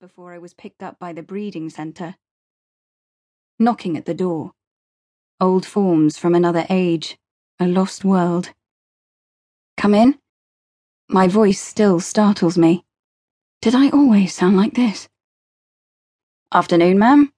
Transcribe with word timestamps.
before 0.00 0.32
I 0.32 0.38
was 0.38 0.54
picked 0.54 0.82
up 0.82 0.98
by 0.98 1.12
the 1.12 1.22
breeding 1.22 1.68
centre. 1.68 2.14
Knocking 3.58 3.96
at 3.96 4.04
the 4.04 4.14
door. 4.14 4.52
Old 5.40 5.66
forms 5.66 6.16
from 6.16 6.34
another 6.34 6.66
age, 6.70 7.18
a 7.58 7.66
lost 7.66 8.04
world. 8.04 8.50
Come 9.76 9.94
in? 9.94 10.18
My 11.08 11.26
voice 11.26 11.60
still 11.60 11.98
startles 12.00 12.56
me. 12.56 12.84
Did 13.60 13.74
I 13.74 13.90
always 13.90 14.34
sound 14.34 14.56
like 14.56 14.74
this? 14.74 15.08
Afternoon, 16.52 16.98
ma'am. 16.98 17.32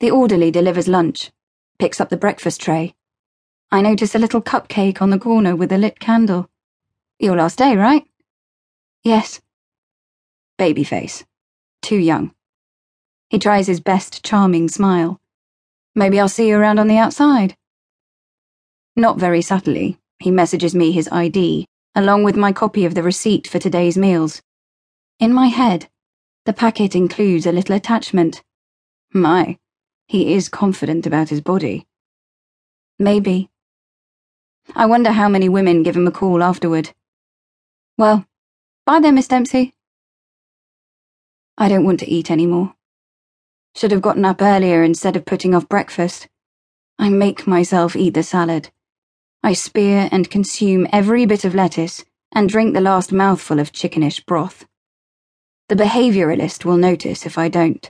The 0.00 0.10
orderly 0.10 0.50
delivers 0.50 0.86
lunch, 0.88 1.32
picks 1.78 2.00
up 2.00 2.08
the 2.08 2.16
breakfast 2.16 2.60
tray. 2.60 2.94
I 3.70 3.80
notice 3.80 4.14
a 4.14 4.20
little 4.20 4.42
cupcake 4.42 5.02
on 5.02 5.10
the 5.10 5.18
corner 5.18 5.56
with 5.56 5.72
a 5.72 5.78
lit 5.78 5.98
candle. 5.98 6.48
Your 7.18 7.36
last 7.36 7.58
day, 7.58 7.76
right? 7.76 8.04
Yes. 9.02 9.40
Baby 10.56 10.84
face. 10.84 11.24
Too 11.82 11.96
young. 11.96 12.32
He 13.28 13.38
tries 13.38 13.66
his 13.66 13.80
best 13.80 14.24
charming 14.24 14.68
smile. 14.68 15.20
Maybe 15.94 16.18
I'll 16.18 16.28
see 16.28 16.48
you 16.48 16.56
around 16.56 16.78
on 16.78 16.86
the 16.86 16.96
outside. 16.96 17.56
Not 18.96 19.18
very 19.18 19.42
subtly, 19.42 19.98
he 20.18 20.30
messages 20.30 20.74
me 20.74 20.92
his 20.92 21.08
ID, 21.10 21.66
along 21.94 22.24
with 22.24 22.36
my 22.36 22.52
copy 22.52 22.84
of 22.84 22.94
the 22.94 23.02
receipt 23.02 23.48
for 23.48 23.58
today's 23.58 23.98
meals. 23.98 24.42
In 25.18 25.32
my 25.32 25.48
head, 25.48 25.88
the 26.44 26.52
packet 26.52 26.94
includes 26.94 27.46
a 27.46 27.52
little 27.52 27.74
attachment. 27.74 28.42
My, 29.12 29.58
he 30.06 30.34
is 30.34 30.48
confident 30.48 31.06
about 31.06 31.28
his 31.28 31.40
body. 31.40 31.86
Maybe. 32.98 33.50
I 34.74 34.86
wonder 34.86 35.10
how 35.10 35.28
many 35.28 35.48
women 35.48 35.82
give 35.82 35.96
him 35.96 36.06
a 36.06 36.12
call 36.12 36.42
afterward. 36.42 36.92
Well, 37.98 38.26
bye 38.86 39.00
then, 39.00 39.16
Miss 39.16 39.28
Dempsey. 39.28 39.74
I 41.62 41.68
don't 41.68 41.84
want 41.84 42.00
to 42.00 42.10
eat 42.10 42.28
anymore. 42.28 42.74
Should 43.76 43.92
have 43.92 44.02
gotten 44.02 44.24
up 44.24 44.42
earlier 44.42 44.82
instead 44.82 45.14
of 45.14 45.24
putting 45.24 45.54
off 45.54 45.68
breakfast. 45.68 46.26
I 46.98 47.08
make 47.08 47.46
myself 47.46 47.94
eat 47.94 48.14
the 48.14 48.24
salad. 48.24 48.70
I 49.44 49.52
spear 49.52 50.08
and 50.10 50.28
consume 50.28 50.88
every 50.90 51.24
bit 51.24 51.44
of 51.44 51.54
lettuce 51.54 52.04
and 52.32 52.48
drink 52.48 52.74
the 52.74 52.80
last 52.80 53.12
mouthful 53.12 53.60
of 53.60 53.70
chickenish 53.70 54.26
broth. 54.26 54.66
The 55.68 55.76
behavioralist 55.76 56.64
will 56.64 56.78
notice 56.78 57.26
if 57.26 57.38
I 57.38 57.48
don't. 57.48 57.88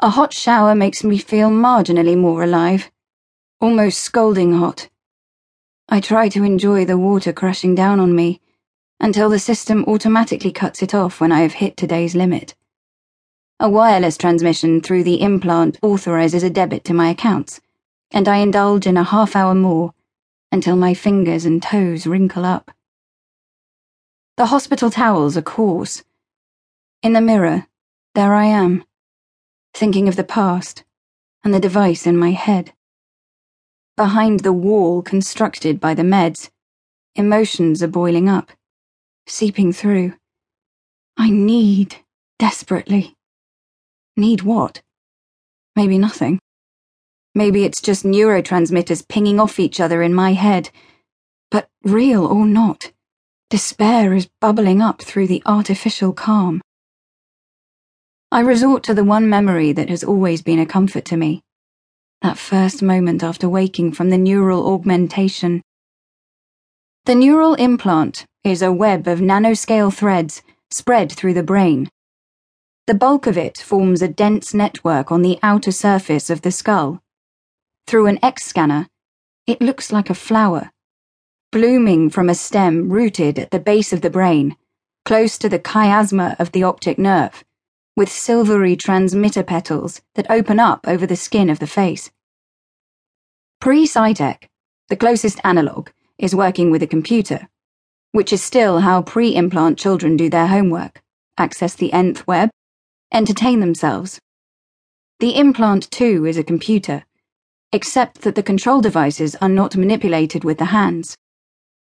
A 0.00 0.10
hot 0.10 0.34
shower 0.34 0.74
makes 0.74 1.02
me 1.02 1.16
feel 1.16 1.48
marginally 1.48 2.18
more 2.18 2.42
alive, 2.42 2.90
almost 3.62 4.02
scalding 4.02 4.52
hot. 4.52 4.90
I 5.88 6.00
try 6.00 6.28
to 6.28 6.44
enjoy 6.44 6.84
the 6.84 6.98
water 6.98 7.32
crashing 7.32 7.74
down 7.74 7.98
on 7.98 8.14
me 8.14 8.42
until 9.00 9.28
the 9.28 9.38
system 9.38 9.84
automatically 9.84 10.52
cuts 10.52 10.82
it 10.82 10.94
off 10.94 11.20
when 11.20 11.32
I 11.32 11.40
have 11.40 11.54
hit 11.54 11.76
today's 11.76 12.14
limit. 12.14 12.54
A 13.60 13.68
wireless 13.68 14.16
transmission 14.16 14.80
through 14.80 15.04
the 15.04 15.20
implant 15.20 15.78
authorizes 15.82 16.42
a 16.42 16.50
debit 16.50 16.84
to 16.84 16.94
my 16.94 17.10
accounts, 17.10 17.60
and 18.10 18.28
I 18.28 18.36
indulge 18.36 18.86
in 18.86 18.96
a 18.96 19.04
half 19.04 19.34
hour 19.34 19.54
more 19.54 19.94
until 20.50 20.76
my 20.76 20.94
fingers 20.94 21.44
and 21.44 21.62
toes 21.62 22.06
wrinkle 22.06 22.44
up. 22.44 22.70
The 24.36 24.46
hospital 24.46 24.90
towels 24.90 25.36
are 25.36 25.42
coarse. 25.42 26.04
In 27.02 27.12
the 27.12 27.20
mirror, 27.20 27.66
there 28.14 28.34
I 28.34 28.46
am, 28.46 28.84
thinking 29.74 30.08
of 30.08 30.16
the 30.16 30.24
past 30.24 30.84
and 31.44 31.52
the 31.52 31.60
device 31.60 32.06
in 32.06 32.16
my 32.16 32.30
head. 32.30 32.72
Behind 33.96 34.40
the 34.40 34.52
wall 34.52 35.02
constructed 35.02 35.80
by 35.80 35.94
the 35.94 36.02
meds, 36.02 36.50
emotions 37.14 37.82
are 37.82 37.88
boiling 37.88 38.28
up, 38.28 38.52
seeping 39.28 39.72
through. 39.72 40.14
I 41.16 41.30
need, 41.30 41.96
desperately. 42.38 43.14
Need 44.16 44.42
what? 44.42 44.82
Maybe 45.76 45.98
nothing. 45.98 46.40
Maybe 47.34 47.64
it's 47.64 47.80
just 47.80 48.04
neurotransmitters 48.04 49.08
pinging 49.08 49.38
off 49.38 49.60
each 49.60 49.78
other 49.78 50.02
in 50.02 50.12
my 50.12 50.32
head. 50.32 50.70
But 51.50 51.68
real 51.84 52.26
or 52.26 52.46
not, 52.46 52.90
despair 53.50 54.14
is 54.14 54.28
bubbling 54.40 54.82
up 54.82 55.02
through 55.02 55.28
the 55.28 55.42
artificial 55.46 56.12
calm. 56.12 56.60
I 58.32 58.40
resort 58.40 58.82
to 58.84 58.94
the 58.94 59.04
one 59.04 59.28
memory 59.28 59.72
that 59.72 59.88
has 59.88 60.02
always 60.02 60.42
been 60.42 60.58
a 60.58 60.66
comfort 60.66 61.04
to 61.06 61.16
me 61.16 61.42
that 62.22 62.38
first 62.38 62.82
moment 62.82 63.22
after 63.22 63.48
waking 63.48 63.92
from 63.92 64.10
the 64.10 64.18
neural 64.18 64.72
augmentation. 64.72 65.62
The 67.04 67.14
neural 67.14 67.54
implant 67.54 68.26
is 68.44 68.62
a 68.62 68.72
web 68.72 69.06
of 69.06 69.20
nanoscale 69.20 69.92
threads 69.92 70.42
spread 70.70 71.12
through 71.12 71.34
the 71.34 71.42
brain. 71.42 71.90
The 72.86 72.94
bulk 72.94 73.26
of 73.26 73.36
it 73.36 73.58
forms 73.58 74.00
a 74.00 74.08
dense 74.08 74.54
network 74.54 75.12
on 75.12 75.22
the 75.22 75.38
outer 75.42 75.72
surface 75.72 76.30
of 76.30 76.42
the 76.42 76.50
skull. 76.50 77.02
Through 77.86 78.06
an 78.06 78.18
X 78.22 78.44
scanner, 78.44 78.88
it 79.46 79.60
looks 79.60 79.92
like 79.92 80.10
a 80.10 80.14
flower, 80.14 80.70
blooming 81.52 82.10
from 82.10 82.28
a 82.28 82.34
stem 82.34 82.90
rooted 82.90 83.38
at 83.38 83.50
the 83.50 83.60
base 83.60 83.92
of 83.92 84.00
the 84.00 84.10
brain, 84.10 84.56
close 85.04 85.38
to 85.38 85.48
the 85.48 85.58
chiasma 85.58 86.38
of 86.38 86.52
the 86.52 86.62
optic 86.62 86.98
nerve 86.98 87.44
with 87.98 88.08
silvery 88.08 88.76
transmitter 88.76 89.42
petals 89.42 90.00
that 90.14 90.30
open 90.30 90.60
up 90.60 90.86
over 90.86 91.04
the 91.04 91.16
skin 91.16 91.50
of 91.50 91.58
the 91.58 91.66
face. 91.66 92.12
Pre 93.60 93.88
SciTech, 93.88 94.44
the 94.88 94.96
closest 94.96 95.40
analogue, 95.42 95.90
is 96.16 96.32
working 96.32 96.70
with 96.70 96.80
a 96.80 96.86
computer, 96.86 97.48
which 98.12 98.32
is 98.32 98.42
still 98.42 98.80
how 98.80 99.02
pre 99.02 99.34
implant 99.34 99.78
children 99.78 100.16
do 100.16 100.28
their 100.30 100.46
homework 100.46 101.02
access 101.38 101.74
the 101.74 101.92
nth 101.92 102.26
web, 102.26 102.50
entertain 103.12 103.60
themselves. 103.60 104.20
The 105.20 105.36
implant, 105.36 105.90
too, 105.90 106.26
is 106.26 106.36
a 106.36 106.42
computer, 106.44 107.04
except 107.72 108.22
that 108.22 108.34
the 108.34 108.42
control 108.42 108.80
devices 108.80 109.36
are 109.36 109.48
not 109.48 109.76
manipulated 109.76 110.42
with 110.44 110.58
the 110.58 110.66
hands. 110.66 111.16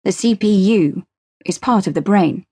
The 0.03 0.11
CPU 0.11 1.03
is 1.45 1.57
part 1.57 1.87
of 1.87 1.93
the 1.93 2.01
brain 2.01 2.45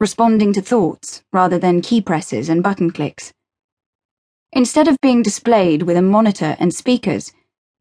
responding 0.00 0.50
to 0.54 0.62
thoughts 0.62 1.22
rather 1.30 1.58
than 1.58 1.82
key 1.82 2.00
presses 2.00 2.48
and 2.48 2.62
button 2.62 2.90
clicks. 2.90 3.34
Instead 4.52 4.88
of 4.88 4.96
being 5.02 5.22
displayed 5.22 5.82
with 5.82 5.96
a 5.96 6.02
monitor 6.02 6.56
and 6.58 6.74
speakers, 6.74 7.32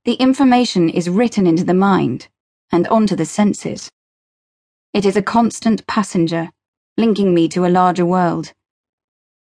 the 0.04 0.16
information 0.16 0.90
is 0.90 1.10
written 1.10 1.48
into 1.48 1.64
the 1.64 1.74
mind 1.74 2.28
and 2.74 2.86
onto 2.90 3.16
the 3.16 3.26
senses. 3.26 3.90
It 4.92 5.06
is 5.06 5.16
a 5.16 5.22
constant 5.22 5.86
passenger, 5.86 6.50
linking 6.98 7.34
me 7.34 7.48
to 7.50 7.66
a 7.66 7.70
larger 7.70 8.06
world. 8.06 8.54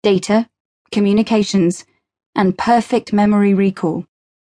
Data, 0.02 0.50
communications, 0.92 1.86
and 2.34 2.58
perfect 2.58 3.14
memory 3.14 3.54
recall, 3.54 4.08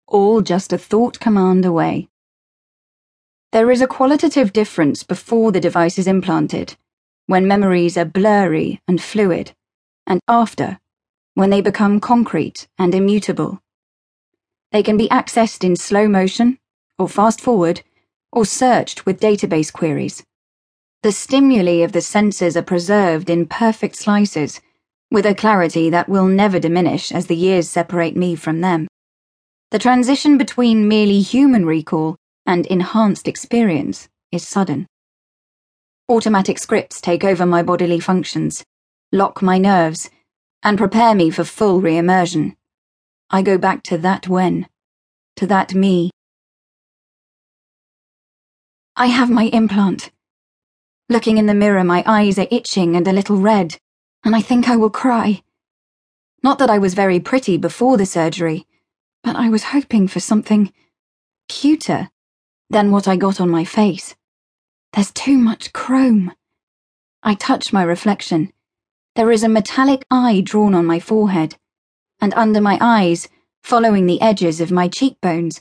all 0.08 0.42
just 0.42 0.72
a 0.72 0.78
thought 0.78 1.20
command 1.20 1.66
away. 1.66 2.10
There 3.52 3.72
is 3.72 3.82
a 3.82 3.88
qualitative 3.88 4.54
difference 4.54 5.02
before 5.02 5.52
the 5.52 5.60
device 5.60 5.98
is 5.98 6.08
implanted 6.08 6.76
when 7.26 7.48
memories 7.48 7.98
are 7.98 8.06
blurry 8.06 8.80
and 8.88 9.02
fluid, 9.02 9.54
and 10.06 10.20
after, 10.28 10.80
when 11.34 11.50
they 11.50 11.62
become 11.62 12.00
concrete 12.00 12.68
and 12.78 12.94
immutable. 12.94 13.62
They 14.72 14.84
can 14.84 14.98
be 14.98 15.08
accessed 15.08 15.64
in 15.64 15.76
slow 15.76 16.08
motion, 16.08 16.60
or 17.00 17.08
fast 17.08 17.42
forward, 17.42 17.82
or 18.32 18.46
searched 18.46 19.06
with 19.06 19.22
database 19.22 19.72
queries. 19.72 20.24
The 21.04 21.12
stimuli 21.12 21.84
of 21.84 21.92
the 21.92 22.00
senses 22.00 22.56
are 22.56 22.62
preserved 22.64 23.30
in 23.30 23.46
perfect 23.46 23.98
slices, 23.98 24.62
with 25.12 25.26
a 25.26 25.36
clarity 25.36 25.90
that 25.90 26.08
will 26.08 26.28
never 26.28 26.60
diminish 26.60 27.12
as 27.12 27.28
the 27.28 27.36
years 27.36 27.70
separate 27.70 28.16
me 28.16 28.36
from 28.36 28.62
them. 28.62 28.88
The 29.72 29.80
transition 29.80 30.38
between 30.38 30.88
merely 30.88 31.20
human 31.20 31.66
recall 31.66 32.16
and 32.46 32.66
enhanced 32.68 33.28
experience 33.28 34.08
is 34.32 34.48
sudden. 34.48 34.88
Automatic 36.08 36.58
scripts 36.58 37.02
take 37.02 37.26
over 37.26 37.46
my 37.46 37.64
bodily 37.64 38.00
functions, 38.00 38.64
lock 39.12 39.42
my 39.42 39.58
nerves, 39.58 40.10
and 40.64 40.78
prepare 40.78 41.16
me 41.16 41.30
for 41.32 41.44
full 41.44 41.82
re-immersion. 41.82 42.56
I 43.30 43.42
go 43.42 43.58
back 43.58 43.84
to 43.84 43.98
that 43.98 44.30
when, 44.30 44.68
to 45.36 45.48
that 45.48 45.74
me. 45.74 46.12
I 48.96 49.08
have 49.08 49.30
my 49.30 49.48
implant. 49.48 50.10
Looking 51.10 51.38
in 51.38 51.48
the 51.48 51.54
mirror, 51.54 51.84
my 51.84 52.02
eyes 52.06 52.40
are 52.40 52.48
itching 52.50 52.96
and 52.96 53.06
a 53.08 53.12
little 53.12 53.36
red, 53.38 53.78
and 54.24 54.34
I 54.34 54.42
think 54.42 54.70
I 54.70 54.78
will 54.78 54.90
cry. 54.90 55.44
Not 56.42 56.60
that 56.60 56.70
I 56.70 56.78
was 56.78 56.94
very 56.94 57.20
pretty 57.20 57.58
before 57.58 57.98
the 57.98 58.06
surgery, 58.06 58.66
but 59.22 59.36
I 59.36 59.50
was 59.50 59.66
hoping 59.66 60.08
for 60.08 60.22
something 60.22 60.72
cuter 61.50 62.10
than 62.70 62.90
what 62.90 63.06
I 63.06 63.18
got 63.18 63.42
on 63.42 63.50
my 63.50 63.66
face. 63.66 64.16
There's 64.94 65.12
too 65.12 65.38
much 65.38 65.74
chrome. 65.74 66.32
I 67.22 67.34
touch 67.36 67.74
my 67.74 67.84
reflection. 67.84 68.54
There 69.16 69.32
is 69.32 69.44
a 69.44 69.50
metallic 69.50 70.06
eye 70.10 70.40
drawn 70.40 70.74
on 70.74 70.86
my 70.86 71.02
forehead, 71.02 71.58
and 72.22 72.34
under 72.36 72.62
my 72.62 72.78
eyes, 72.80 73.28
following 73.62 74.06
the 74.06 74.22
edges 74.22 74.62
of 74.62 74.72
my 74.72 74.88
cheekbones, 74.88 75.60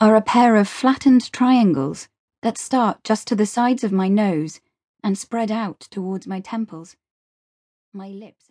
are 0.00 0.16
a 0.16 0.22
pair 0.22 0.54
of 0.54 0.68
flattened 0.68 1.32
triangles 1.32 2.08
that 2.42 2.58
start 2.58 3.02
just 3.04 3.26
to 3.28 3.34
the 3.34 3.46
sides 3.46 3.82
of 3.82 3.90
my 3.90 4.08
nose 4.08 4.60
and 5.02 5.18
spread 5.18 5.50
out 5.50 5.80
towards 5.90 6.26
my 6.26 6.40
temples. 6.40 6.96
My 7.92 8.08
lips 8.08 8.44